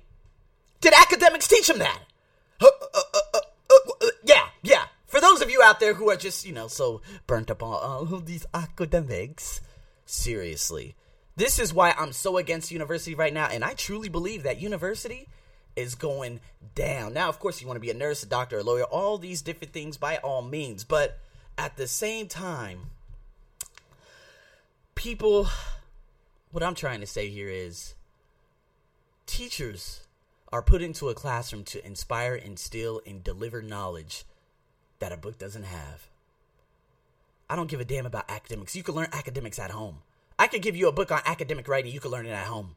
Did 0.81 0.95
academics 0.95 1.47
teach 1.47 1.71
him 1.71 1.79
that? 1.79 2.01
Uh, 2.61 2.67
uh, 2.95 3.01
uh, 3.35 3.41
yeah, 4.25 4.47
yeah. 4.63 4.85
For 5.07 5.21
those 5.21 5.43
of 5.43 5.51
you 5.51 5.63
out 5.63 5.79
there 5.79 5.95
who 5.95 6.11
are 6.11 6.17
just, 6.17 6.47
you 6.47 6.53
know, 6.53 6.69
so 6.69 7.03
burnt 7.27 7.51
up 7.51 7.63
on 7.63 7.75
all 7.75 8.19
these 8.19 8.47
academics, 8.55 9.61
seriously, 10.07 10.95
this 11.37 11.59
is 11.59 11.73
why 11.73 11.95
I'm 11.99 12.13
so 12.13 12.37
against 12.39 12.71
university 12.71 13.15
right 13.15 13.33
now. 13.33 13.47
And 13.47 13.65
I 13.65 13.75
truly 13.75 14.09
believe 14.09 14.43
that 14.43 14.61
university 14.61 15.29
is 15.77 15.95
going 15.95 16.41
down. 16.75 17.15
Now, 17.15 17.29
of 17.29 17.39
course, 17.39 17.61
you 17.61 17.67
want 17.67 17.77
to 17.77 17.81
be 17.81 17.91
a 17.91 17.95
nurse, 17.95 18.23
a 18.23 18.27
doctor, 18.27 18.59
a 18.59 18.63
lawyer, 18.63 18.85
all 18.85 19.19
these 19.19 19.43
different 19.43 19.73
things 19.73 19.97
by 19.97 20.17
all 20.19 20.43
means. 20.43 20.85
But 20.85 21.19
at 21.57 21.77
the 21.77 21.87
same 21.87 22.27
time, 22.27 22.91
people, 24.95 25.49
what 26.53 26.63
I'm 26.63 26.75
trying 26.75 27.01
to 27.01 27.07
say 27.07 27.29
here 27.29 27.49
is 27.49 27.95
teachers 29.27 30.07
are 30.53 30.63
put 30.63 30.83
into 30.83 31.09
a 31.09 31.15
classroom 31.15 31.65
to 31.65 31.85
inspire, 31.85 32.35
instill, 32.35 33.01
and 33.07 33.25
deliver 33.25 33.63
knowledge 33.63 34.25
that 34.99 35.13
a 35.13 35.17
book 35.17 35.39
doesn't 35.39 35.65
have. 35.65 36.09
I 37.49 37.57
don't 37.57 37.71
give 37.71 37.81
a 37.81 37.85
damn 37.85 38.07
about 38.07 38.31
academics. 38.31 38.77
You 38.77 38.83
can 38.83 38.95
learn 38.95 39.09
academics 39.13 39.59
at 39.59 39.71
home. 39.71 39.99
I 40.39 40.47
could 40.47 40.63
give 40.63 40.77
you 40.77 40.89
a 40.89 40.93
book 40.93 41.11
on 41.11 41.21
academic 41.25 41.69
writing. 41.69 41.93
You 41.93 42.01
could 42.01 42.11
learn 42.11 42.27
it 42.27 42.31
at 42.31 42.47
home. 42.47 42.77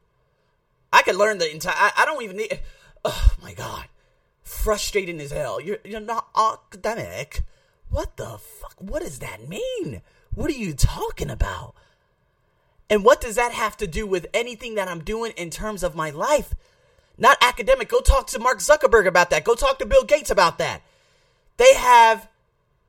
I 0.92 1.02
could 1.02 1.16
learn 1.16 1.38
the 1.38 1.50
entire. 1.50 1.74
I, 1.76 1.92
I 1.98 2.04
don't 2.06 2.22
even 2.22 2.36
need. 2.36 2.60
Oh 3.04 3.34
my 3.42 3.52
god, 3.54 3.86
frustrating 4.42 5.20
as 5.20 5.30
hell. 5.30 5.60
You're 5.60 5.78
you're 5.84 6.00
not 6.00 6.28
academic. 6.36 7.42
What 7.88 8.16
the 8.16 8.38
fuck? 8.38 8.74
What 8.78 9.02
does 9.02 9.20
that 9.20 9.48
mean? 9.48 10.02
What 10.34 10.50
are 10.50 10.54
you 10.54 10.74
talking 10.74 11.30
about? 11.30 11.74
And 12.88 13.04
what 13.04 13.20
does 13.20 13.34
that 13.34 13.52
have 13.52 13.76
to 13.78 13.86
do 13.86 14.06
with 14.06 14.26
anything 14.32 14.76
that 14.76 14.88
I'm 14.88 15.02
doing 15.02 15.32
in 15.36 15.50
terms 15.50 15.82
of 15.82 15.96
my 15.96 16.10
life? 16.10 16.54
Not 17.18 17.38
academic. 17.42 17.88
Go 17.88 18.00
talk 18.00 18.28
to 18.28 18.38
Mark 18.38 18.58
Zuckerberg 18.58 19.06
about 19.06 19.30
that. 19.30 19.44
Go 19.44 19.54
talk 19.54 19.78
to 19.78 19.86
Bill 19.86 20.04
Gates 20.04 20.30
about 20.30 20.58
that. 20.58 20.82
They 21.56 21.74
have, 21.74 22.28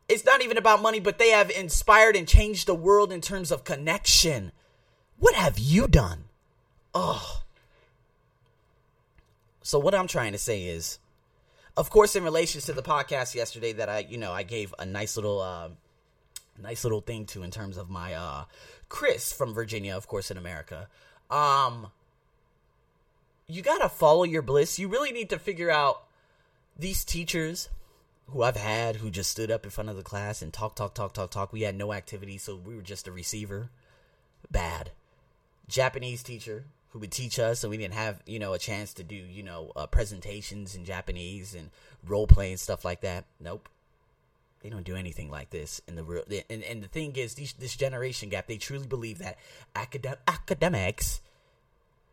it's 0.10 0.26
not 0.26 0.44
even 0.44 0.58
about 0.58 0.82
money, 0.82 1.00
but 1.00 1.18
they 1.18 1.30
have 1.30 1.50
inspired 1.50 2.16
and 2.16 2.28
changed 2.28 2.68
the 2.68 2.76
world 2.76 3.12
in 3.12 3.22
terms 3.22 3.52
of 3.52 3.64
connection. 3.64 4.52
What 5.18 5.36
have 5.36 5.58
you 5.58 5.88
done? 5.88 6.26
Oh. 6.94 7.42
So, 9.64 9.80
what 9.80 9.96
I'm 9.96 10.08
trying 10.08 10.34
to 10.34 10.38
say 10.38 10.64
is, 10.64 11.00
of 11.76 11.90
course, 11.90 12.16
in 12.16 12.24
relation 12.24 12.62
to 12.62 12.74
the 12.74 12.84
podcast 12.84 13.36
yesterday 13.36 13.74
that 13.74 13.90
I, 13.90 14.00
you 14.00 14.18
know, 14.18 14.32
I 14.32 14.44
gave 14.44 14.74
a 14.78 14.86
nice 14.86 15.16
little, 15.16 15.42
uh, 15.42 15.70
nice 16.62 16.84
little 16.84 17.02
thing 17.02 17.26
too 17.26 17.44
in 17.44 17.52
terms 17.52 17.78
of 17.78 17.90
my, 17.90 18.14
uh, 18.14 18.46
Chris 18.90 19.32
from 19.34 19.54
Virginia, 19.54 19.96
of 19.96 20.08
course, 20.08 20.32
in 20.32 20.38
America. 20.38 20.88
Um, 21.30 21.88
you 23.48 23.62
gotta 23.62 23.90
follow 23.90 24.24
your 24.24 24.42
bliss. 24.42 24.80
You 24.80 24.88
really 24.88 25.12
need 25.12 25.30
to 25.30 25.40
figure 25.40 25.72
out 25.72 26.04
these 26.78 27.04
teachers 27.04 27.70
who 28.28 28.44
I've 28.44 28.58
had 28.58 28.98
who 28.98 29.10
just 29.10 29.32
stood 29.32 29.52
up 29.52 29.64
in 29.64 29.70
front 29.70 29.90
of 29.90 29.96
the 29.96 30.04
class 30.04 30.42
and 30.42 30.52
talk, 30.52 30.76
talk, 30.76 30.94
talk, 30.94 31.14
talk, 31.14 31.32
talk. 31.32 31.54
We 31.54 31.62
had 31.62 31.76
no 31.76 31.94
activity, 31.94 32.38
so 32.38 32.56
we 32.56 32.76
were 32.76 32.82
just 32.82 33.08
a 33.08 33.12
receiver. 33.12 33.70
Bad. 34.52 34.92
Japanese 35.68 36.24
teacher 36.24 36.66
who 36.90 37.00
would 37.00 37.12
teach 37.12 37.40
us, 37.40 37.64
and 37.64 37.72
we 37.72 37.78
didn't 37.78 37.94
have 37.94 38.22
you 38.26 38.40
know 38.40 38.54
a 38.54 38.60
chance 38.60 38.94
to 38.94 39.04
do 39.04 39.16
you 39.16 39.44
know 39.44 39.72
uh, 39.76 39.88
presentations 39.88 40.76
in 40.76 40.86
Japanese 40.86 41.54
and 41.54 41.70
role 42.06 42.28
playing 42.28 42.58
stuff 42.58 42.84
like 42.84 43.02
that. 43.02 43.26
Nope. 43.40 43.70
They 44.68 44.72
don't 44.72 44.84
do 44.84 44.98
anything 44.98 45.32
like 45.32 45.50
this 45.50 45.80
in 45.88 45.96
the 45.96 46.04
real. 46.04 46.24
And, 46.50 46.62
and 46.62 46.84
the 46.84 46.90
thing 46.90 47.16
is, 47.16 47.36
these, 47.36 47.54
this 47.54 47.74
generation 47.78 48.28
gap, 48.28 48.48
they 48.48 48.58
truly 48.58 48.86
believe 48.86 49.20
that 49.20 49.38
academ- 49.74 50.18
academics 50.28 51.22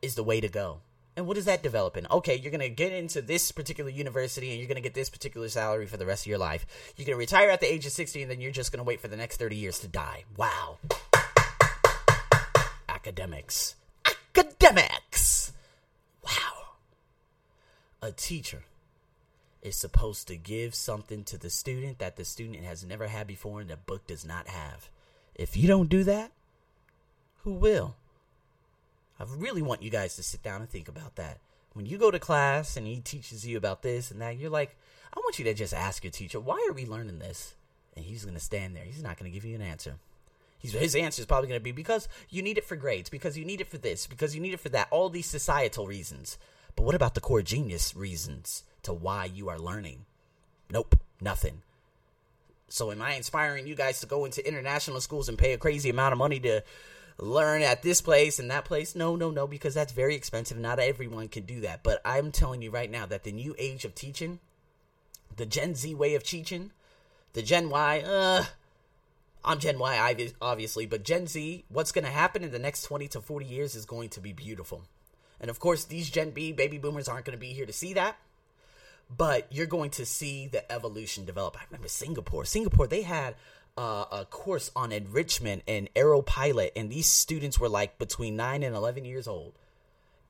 is 0.01 0.15
the 0.15 0.23
way 0.23 0.41
to 0.41 0.49
go. 0.49 0.79
And 1.17 1.27
what 1.27 1.37
is 1.37 1.47
that 1.47 1.65
developing? 1.65 2.07
Okay, 2.09 2.37
you're 2.37 2.53
to 2.61 2.69
get 2.69 2.93
into 2.93 3.21
this 3.21 3.51
particular 3.51 3.91
university 3.91 4.51
and 4.51 4.61
you're 4.61 4.69
to 4.77 4.81
get 4.81 4.95
this 4.95 5.11
particular 5.11 5.49
salary 5.49 5.87
for 5.87 5.97
the 5.97 6.07
rest 6.07 6.27
of 6.27 6.29
your 6.29 6.39
life. 6.39 6.65
You're 6.97 7.07
to 7.07 7.17
retire 7.17 7.51
at 7.51 7.59
the 7.59 7.73
age 7.73 7.87
of 7.87 7.93
60 7.93 8.23
and 8.23 8.31
then 8.31 8.41
you're 8.41 8.53
just 8.53 8.71
to 8.79 8.89
wait 8.89 9.01
for 9.01 9.09
the 9.09 9.17
next 9.17 9.39
30 9.39 9.57
years 9.57 9.81
to 9.81 9.89
die. 9.89 10.23
Wow. 10.37 10.79
Academics. 12.89 13.75
Academics. 14.07 15.51
Wow. 16.23 16.77
A 18.01 18.13
teacher 18.13 18.63
is 19.65 19.77
supposed 19.77 20.29
to 20.29 20.37
give 20.37 20.75
something 20.75 21.25
to 21.25 21.39
the 21.39 21.51
student 21.51 21.99
that 21.99 22.17
the 22.17 22.25
student 22.25 22.65
has 22.65 22.85
never 22.85 23.09
had 23.09 23.27
before 23.27 23.61
and 23.61 23.71
the 23.71 23.77
book 23.77 24.07
does 24.07 24.25
not 24.25 24.47
have. 24.47 24.91
If 25.35 25.57
you 25.57 25.67
don't 25.67 25.89
do 25.89 26.05
that, 26.05 26.31
who 27.43 27.55
will? 27.55 27.97
I 29.19 29.25
really 29.37 29.63
want 29.63 29.83
you 29.83 29.91
guys 29.91 30.17
to 30.17 30.23
sit 30.23 30.43
down 30.43 30.61
and 30.61 30.69
think 30.69 30.89
about 30.89 31.17
that. 31.17 31.39
When 31.73 31.87
you 31.87 31.99
go 31.99 32.11
to 32.11 32.19
class 32.19 32.77
and 32.77 32.87
he 32.87 33.01
teaches 33.01 33.47
you 33.47 33.57
about 33.57 33.83
this 33.83 34.11
and 34.11 34.21
that, 34.21 34.39
you're 34.39 34.51
like, 34.51 34.77
I 35.13 35.21
want 35.21 35.39
you 35.39 35.45
to 35.47 35.55
just 35.55 35.75
ask 35.75 36.05
your 36.05 36.11
teacher, 36.11 36.39
why 36.39 36.65
are 36.69 36.73
we 36.73 36.87
learning 36.87 37.19
this? 37.19 37.55
And 37.97 38.05
he's 38.05 38.25
going 38.25 38.35
to 38.35 38.41
stand 38.41 38.77
there. 38.77 38.85
He's 38.85 39.03
not 39.03 39.19
going 39.19 39.31
to 39.31 39.35
give 39.35 39.45
you 39.45 39.55
an 39.55 39.63
answer. 39.63 39.95
He's, 40.59 40.73
his 40.73 40.95
answer 40.95 41.21
is 41.21 41.27
probably 41.27 41.49
going 41.49 41.61
to 41.61 41.65
be 41.65 41.73
because 41.73 42.09
you 42.31 42.43
need 42.43 42.59
it 42.59 42.65
for 42.65 42.77
grades, 42.77 43.11
because 43.11 43.37
you 43.37 43.45
need 43.45 43.61
it 43.61 43.69
for 43.69 43.79
this, 43.79 44.07
because 44.07 44.35
you 44.35 44.41
need 44.41 44.55
it 44.55 44.61
for 44.61 44.71
that. 44.71 44.89
All 44.91 45.09
these 45.09 45.27
societal 45.27 45.87
reasons. 45.87 46.39
But 46.77 46.85
what 46.85 46.95
about 46.95 47.15
the 47.15 47.21
core 47.21 47.43
genius 47.43 47.95
reasons 47.97 48.65
to 48.83 48.93
why 48.93 49.25
you 49.27 49.49
are 49.49 49.59
learning? 49.59 50.07
Nope, 50.71 50.97
nothing. 51.21 51.63
So, 52.69 52.91
am 52.91 53.03
I 53.03 53.15
inspiring 53.15 53.67
you 53.67 53.75
guys 53.75 54.01
to 54.01 54.07
go 54.07 54.25
into 54.25 54.47
international 54.47 55.01
schools 55.01 55.29
and 55.29 55.39
pay 55.39 55.53
a 55.53 55.59
crazy 55.59 55.91
amount 55.91 56.13
of 56.13 56.19
money 56.19 56.41
to 56.41 56.63
learn 57.19 57.63
at 57.63 57.83
this 57.83 58.01
place 58.01 58.39
and 58.39 58.51
that 58.51 58.65
place. 58.65 58.95
No, 58.95 59.17
no, 59.17 59.31
no, 59.31 59.47
because 59.47 59.75
that's 59.75 59.93
very 59.93 60.15
expensive. 60.15 60.59
Not 60.59 60.79
everyone 60.79 61.29
can 61.29 61.45
do 61.45 61.61
that. 61.61 61.83
But 61.83 62.01
I'm 62.05 62.33
telling 62.33 62.63
you 62.63 62.71
right 62.71 62.91
now 62.91 63.07
that 63.07 63.25
the 63.25 63.33
new 63.33 63.55
age 63.59 63.85
of 63.85 63.95
teaching, 63.95 64.41
the 65.37 65.47
Gen 65.47 65.75
Z 65.75 65.95
way 65.95 66.15
of 66.15 66.25
teaching, 66.25 66.73
the 67.33 67.43
Gen 67.43 67.71
Y, 67.71 68.01
uh, 68.01 68.45
I'm 69.45 69.59
Gen 69.59 69.79
Y, 69.79 70.33
obviously, 70.41 70.87
but 70.87 71.05
Gen 71.05 71.27
Z, 71.27 71.65
what's 71.69 71.93
going 71.93 72.05
to 72.05 72.11
happen 72.11 72.43
in 72.43 72.51
the 72.51 72.59
next 72.59 72.83
20 72.83 73.09
to 73.09 73.21
40 73.21 73.47
years 73.47 73.75
is 73.75 73.85
going 73.85 74.09
to 74.11 74.21
be 74.21 74.33
beautiful. 74.33 74.85
And 75.45 75.51
of 75.51 75.61
course, 75.61 75.85
these 75.85 76.09
Gen 76.09 76.31
B 76.31 76.53
baby 76.53 76.79
boomers 76.79 77.07
aren't 77.07 77.27
going 77.27 77.37
to 77.37 77.39
be 77.39 77.53
here 77.53 77.67
to 77.67 77.73
see 77.73 77.93
that. 77.93 78.17
But 79.15 79.47
you're 79.51 79.67
going 79.67 79.91
to 79.91 80.07
see 80.07 80.47
the 80.47 80.73
evolution 80.73 81.27
develop. 81.27 81.59
I 81.61 81.65
remember 81.67 81.89
Singapore. 81.89 82.47
Singapore, 82.47 82.87
they 82.87 83.03
had 83.03 83.35
uh, 83.77 84.07
a 84.11 84.25
course 84.25 84.71
on 84.75 84.91
enrichment 84.91 85.63
and 85.69 85.93
aeropilot, 85.93 86.71
and 86.75 86.89
these 86.89 87.07
students 87.07 87.61
were 87.61 87.69
like 87.69 87.99
between 87.99 88.37
nine 88.37 88.63
and 88.63 88.75
eleven 88.75 89.05
years 89.05 89.29
old. 89.29 89.53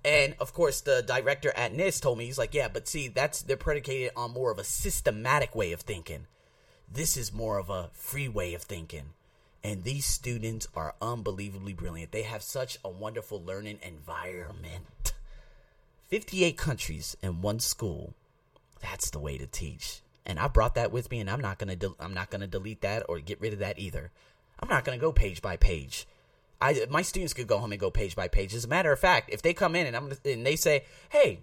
And 0.04 0.34
of 0.40 0.52
course, 0.52 0.80
the 0.80 1.00
director 1.06 1.52
at 1.56 1.72
NIST 1.72 2.02
told 2.02 2.18
me 2.18 2.24
he's 2.24 2.36
like, 2.36 2.52
yeah, 2.52 2.66
but 2.66 2.88
see, 2.88 3.06
that's 3.06 3.40
they're 3.42 3.56
predicated 3.56 4.10
on 4.16 4.32
more 4.32 4.50
of 4.50 4.58
a 4.58 4.64
systematic 4.64 5.54
way 5.54 5.70
of 5.70 5.82
thinking. 5.82 6.26
This 6.92 7.16
is 7.16 7.32
more 7.32 7.58
of 7.58 7.70
a 7.70 7.90
free 7.92 8.28
way 8.28 8.52
of 8.54 8.62
thinking. 8.62 9.10
And 9.64 9.82
these 9.82 10.04
students 10.04 10.68
are 10.76 10.94
unbelievably 11.02 11.72
brilliant. 11.72 12.12
They 12.12 12.22
have 12.22 12.42
such 12.42 12.78
a 12.84 12.88
wonderful 12.88 13.42
learning 13.42 13.78
environment. 13.82 15.14
58 16.08 16.56
countries 16.56 17.16
in 17.22 17.40
one 17.40 17.58
school. 17.58 18.14
That's 18.80 19.10
the 19.10 19.18
way 19.18 19.38
to 19.38 19.46
teach 19.46 20.02
and 20.26 20.38
I 20.38 20.48
brought 20.48 20.74
that 20.74 20.92
with 20.92 21.10
me, 21.10 21.20
and 21.20 21.30
I'm 21.30 21.40
not 21.40 21.58
gonna 21.58 21.76
de- 21.76 21.94
I'm 22.00 22.14
not 22.14 22.30
gonna 22.30 22.46
delete 22.46 22.80
that 22.80 23.04
or 23.08 23.18
get 23.20 23.40
rid 23.40 23.52
of 23.52 23.58
that 23.58 23.78
either. 23.78 24.10
I'm 24.60 24.68
not 24.68 24.84
gonna 24.84 24.98
go 24.98 25.12
page 25.12 25.42
by 25.42 25.56
page. 25.56 26.06
I 26.60 26.86
my 26.88 27.02
students 27.02 27.34
could 27.34 27.46
go 27.46 27.58
home 27.58 27.72
and 27.72 27.80
go 27.80 27.90
page 27.90 28.16
by 28.16 28.28
page. 28.28 28.54
As 28.54 28.64
a 28.64 28.68
matter 28.68 28.92
of 28.92 28.98
fact, 28.98 29.30
if 29.32 29.42
they 29.42 29.52
come 29.52 29.76
in 29.76 29.86
and 29.86 29.96
I'm 29.96 30.12
and 30.24 30.46
they 30.46 30.56
say, 30.56 30.84
"Hey, 31.10 31.40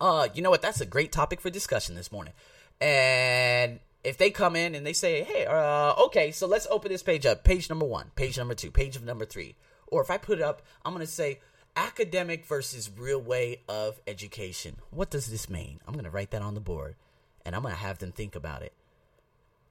uh, 0.00 0.28
you 0.34 0.42
know 0.42 0.50
what? 0.50 0.62
That's 0.62 0.80
a 0.80 0.86
great 0.86 1.12
topic 1.12 1.40
for 1.40 1.50
discussion 1.50 1.94
this 1.94 2.12
morning," 2.12 2.34
and 2.80 3.80
if 4.04 4.18
they 4.18 4.30
come 4.30 4.56
in 4.56 4.74
and 4.74 4.86
they 4.86 4.92
say, 4.92 5.22
"Hey, 5.22 5.46
uh, 5.46 5.94
okay, 6.04 6.32
so 6.32 6.46
let's 6.46 6.66
open 6.70 6.90
this 6.90 7.02
page 7.02 7.26
up. 7.26 7.44
Page 7.44 7.68
number 7.68 7.86
one, 7.86 8.10
page 8.16 8.38
number 8.38 8.54
two, 8.54 8.70
page 8.70 8.96
of 8.96 9.04
number 9.04 9.24
three, 9.24 9.56
or 9.86 10.02
if 10.02 10.10
I 10.10 10.18
put 10.18 10.38
it 10.38 10.44
up, 10.44 10.62
I'm 10.84 10.92
gonna 10.92 11.06
say 11.06 11.40
academic 11.76 12.44
versus 12.44 12.90
real 12.96 13.20
way 13.20 13.62
of 13.68 14.00
education. 14.06 14.76
What 14.90 15.10
does 15.10 15.26
this 15.28 15.48
mean? 15.48 15.80
I'm 15.86 15.94
gonna 15.94 16.10
write 16.10 16.30
that 16.32 16.42
on 16.42 16.54
the 16.54 16.60
board 16.60 16.96
and 17.44 17.54
I'm 17.54 17.62
going 17.62 17.74
to 17.74 17.80
have 17.80 17.98
them 17.98 18.12
think 18.12 18.34
about 18.34 18.62
it. 18.62 18.72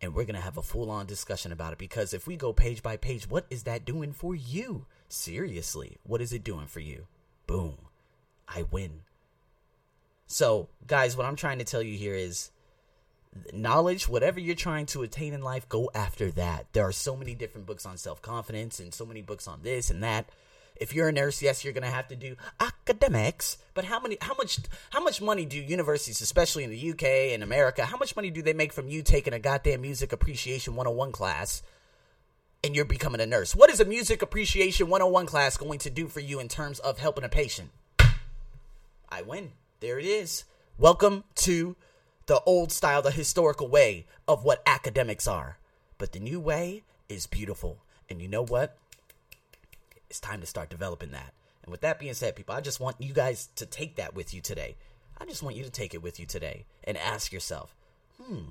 And 0.02 0.16
we're 0.16 0.26
going 0.26 0.36
to 0.36 0.42
have 0.42 0.58
a 0.58 0.64
full 0.64 0.90
on 0.90 1.06
discussion 1.06 1.52
about 1.52 1.74
it 1.74 1.80
because 1.80 2.14
if 2.14 2.26
we 2.26 2.36
go 2.36 2.54
page 2.54 2.82
by 2.82 2.98
page, 2.98 3.30
what 3.30 3.46
is 3.50 3.64
that 3.64 3.86
doing 3.86 4.14
for 4.14 4.34
you? 4.34 4.88
Seriously, 5.08 5.98
what 6.04 6.22
is 6.22 6.34
it 6.34 6.44
doing 6.44 6.66
for 6.66 6.80
you? 6.80 7.06
Boom. 7.46 7.78
I 8.48 8.64
win. 8.64 9.02
So, 10.26 10.70
guys, 10.88 11.16
what 11.16 11.28
I'm 11.28 11.36
trying 11.36 11.60
to 11.60 11.66
tell 11.66 11.84
you 11.84 11.98
here 11.98 12.16
is 12.16 12.52
knowledge, 13.54 14.08
whatever 14.08 14.40
you're 14.40 14.56
trying 14.56 14.86
to 14.88 15.04
attain 15.04 15.34
in 15.34 15.42
life, 15.42 15.68
go 15.70 15.90
after 15.94 16.32
that. 16.32 16.68
There 16.74 16.84
are 16.84 16.92
so 16.92 17.16
many 17.16 17.36
different 17.36 17.68
books 17.68 17.86
on 17.86 17.98
self 17.98 18.22
confidence 18.22 18.80
and 18.80 18.94
so 18.94 19.06
many 19.06 19.22
books 19.22 19.48
on 19.48 19.62
this 19.64 19.90
and 19.90 20.04
that 20.04 20.30
if 20.82 20.96
you're 20.96 21.10
a 21.10 21.12
nurse, 21.12 21.44
yes, 21.44 21.64
you're 21.64 21.74
going 21.74 21.84
to 21.84 21.90
have 21.90 22.08
to 22.08 22.16
do 22.16 22.36
academics. 22.60 23.60
But 23.76 23.86
how 23.86 24.00
many, 24.00 24.18
how 24.20 24.34
much, 24.34 24.60
how 24.90 25.04
much 25.04 25.22
money 25.22 25.46
do 25.46 25.60
universities, 25.60 26.22
especially 26.22 26.64
in 26.64 26.72
the 26.72 26.92
UK 26.92 27.04
and 27.34 27.44
America, 27.44 27.86
how 27.86 27.98
much 27.98 28.16
money 28.16 28.32
do 28.32 28.42
they 28.42 28.54
make 28.54 28.74
from 28.74 28.88
you 28.88 29.04
taking 29.04 29.34
a 29.34 29.40
goddamn 29.40 29.82
music 29.82 30.12
appreciation 30.12 30.76
101 30.76 31.12
class? 31.12 31.62
And 32.64 32.76
you're 32.76 32.86
becoming 32.86 33.22
a 33.22 33.28
nurse. 33.28 33.56
What 33.56 33.70
is 33.70 33.80
a 33.80 33.86
music 33.86 34.24
appreciation 34.24 34.88
101 34.88 35.28
class 35.28 35.56
going 35.56 35.80
to 35.80 35.92
do 35.92 36.08
for 36.08 36.20
you 36.20 36.40
in 36.40 36.48
terms 36.48 36.80
of 36.80 36.98
helping 36.98 37.24
a 37.24 37.30
patient? 37.30 37.70
I 39.08 39.22
win. 39.22 39.52
There 39.82 40.00
it 40.00 40.06
is. 40.06 40.46
Welcome 40.80 41.24
to 41.36 41.76
the 42.26 42.42
old 42.42 42.72
style, 42.72 43.02
the 43.02 43.12
historical 43.12 43.68
way 43.68 44.06
of 44.28 44.44
what 44.44 44.64
academics 44.66 45.28
are. 45.28 45.58
But 45.98 46.12
the 46.12 46.20
new 46.20 46.40
way 46.40 46.84
is 47.10 47.28
beautiful. 47.28 47.84
And 48.10 48.22
you 48.22 48.28
know 48.28 48.44
what? 48.44 48.78
It's 50.10 50.20
time 50.20 50.42
to 50.42 50.48
start 50.48 50.70
developing 50.70 51.12
that. 51.12 51.34
And 51.64 51.72
with 51.72 51.82
that 51.82 52.00
being 52.00 52.14
said, 52.14 52.36
people, 52.36 52.56
I 52.56 52.62
just 52.62 52.80
want 52.80 53.00
you 53.00 53.14
guys 53.14 53.50
to 53.56 53.66
take 53.66 53.96
that 53.96 54.16
with 54.16 54.34
you 54.34 54.42
today. 54.42 54.76
I 55.18 55.26
just 55.26 55.44
want 55.44 55.56
you 55.56 55.64
to 55.64 55.70
take 55.70 55.94
it 55.94 56.02
with 56.02 56.20
you 56.20 56.26
today 56.26 56.66
and 56.84 56.98
ask 56.98 57.32
yourself, 57.32 57.76
hmm, 58.20 58.50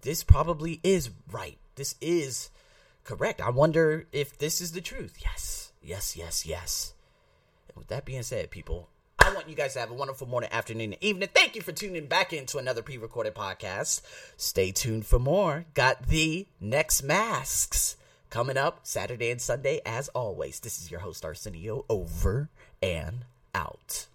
this 0.00 0.24
probably 0.24 0.80
is 0.82 1.10
right. 1.30 1.58
This 1.76 1.94
is 2.00 2.50
correct. 3.04 3.40
I 3.40 3.50
wonder 3.50 4.06
if 4.12 4.38
this 4.38 4.60
is 4.60 4.72
the 4.72 4.80
truth. 4.80 5.18
Yes, 5.20 5.72
yes, 5.82 6.16
yes, 6.16 6.46
yes. 6.46 6.94
And 7.68 7.76
with 7.76 7.88
that 7.88 8.04
being 8.04 8.22
said, 8.22 8.50
people, 8.50 8.88
I 9.24 9.32
want 9.32 9.48
you 9.48 9.54
guys 9.54 9.74
to 9.74 9.80
have 9.80 9.92
a 9.92 9.94
wonderful 9.94 10.26
morning, 10.26 10.50
afternoon, 10.52 10.94
and 10.94 11.02
evening. 11.02 11.28
Thank 11.32 11.54
you 11.54 11.62
for 11.62 11.70
tuning 11.70 12.06
back 12.06 12.32
into 12.32 12.58
another 12.58 12.82
pre 12.82 12.98
recorded 12.98 13.34
podcast. 13.34 14.02
Stay 14.36 14.72
tuned 14.72 15.06
for 15.06 15.20
more. 15.20 15.64
Got 15.74 16.08
the 16.08 16.46
next 16.60 17.04
masks 17.04 17.96
coming 18.30 18.56
up 18.56 18.80
Saturday 18.82 19.30
and 19.30 19.40
Sunday, 19.40 19.80
as 19.86 20.08
always. 20.08 20.58
This 20.58 20.82
is 20.82 20.90
your 20.90 21.00
host, 21.00 21.24
Arsenio, 21.24 21.84
over 21.88 22.48
and 22.82 23.24
out. 23.54 24.06